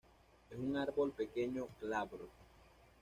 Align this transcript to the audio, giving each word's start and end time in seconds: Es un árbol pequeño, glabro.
Es 0.49 0.57
un 0.57 0.77
árbol 0.77 1.11
pequeño, 1.11 1.67
glabro. 1.79 2.27